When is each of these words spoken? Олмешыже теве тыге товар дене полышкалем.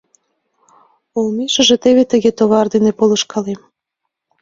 Олмешыже 1.17 1.75
теве 1.83 2.03
тыге 2.11 2.31
товар 2.37 2.65
дене 2.73 2.91
полышкалем. 2.99 3.59